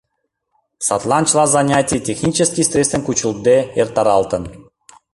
Садлан 0.87 1.23
чыла 1.29 1.45
занятий 1.55 1.99
технический 2.09 2.63
средствым 2.69 3.01
кучылтде 3.05 3.57
эртаралтын. 3.81 4.43